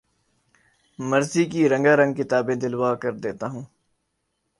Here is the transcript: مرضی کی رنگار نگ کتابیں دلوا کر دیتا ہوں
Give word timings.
مرضی 0.99 1.43
کی 1.51 1.61
رنگار 1.69 1.99
نگ 2.05 2.13
کتابیں 2.19 2.55
دلوا 2.61 2.89
کر 3.01 3.13
دیتا 3.23 3.47
ہوں 3.53 3.63